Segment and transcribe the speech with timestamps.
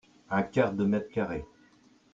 [0.31, 1.45] Un quart de mètre-carré.